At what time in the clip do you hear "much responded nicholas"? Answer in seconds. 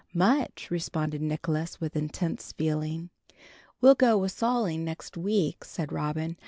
0.15-1.79